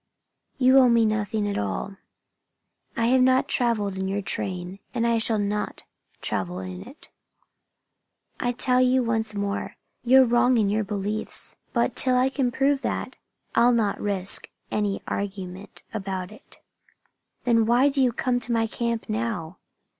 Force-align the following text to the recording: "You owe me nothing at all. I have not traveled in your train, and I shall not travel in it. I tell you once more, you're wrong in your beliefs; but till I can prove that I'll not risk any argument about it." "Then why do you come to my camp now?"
"You 0.57 0.79
owe 0.79 0.89
me 0.89 1.05
nothing 1.05 1.47
at 1.47 1.59
all. 1.59 1.97
I 2.97 3.05
have 3.13 3.21
not 3.21 3.47
traveled 3.47 3.97
in 3.99 4.07
your 4.07 4.23
train, 4.23 4.79
and 4.95 5.05
I 5.05 5.19
shall 5.19 5.37
not 5.37 5.83
travel 6.21 6.57
in 6.57 6.81
it. 6.81 7.09
I 8.39 8.53
tell 8.53 8.81
you 8.81 9.03
once 9.03 9.35
more, 9.35 9.75
you're 10.03 10.25
wrong 10.25 10.57
in 10.57 10.71
your 10.71 10.83
beliefs; 10.83 11.55
but 11.71 11.95
till 11.95 12.17
I 12.17 12.29
can 12.29 12.51
prove 12.51 12.81
that 12.81 13.15
I'll 13.53 13.73
not 13.73 14.01
risk 14.01 14.49
any 14.71 15.03
argument 15.07 15.83
about 15.93 16.31
it." 16.31 16.57
"Then 17.43 17.67
why 17.67 17.89
do 17.89 18.01
you 18.01 18.11
come 18.11 18.39
to 18.39 18.51
my 18.51 18.65
camp 18.65 19.05
now?" 19.07 19.59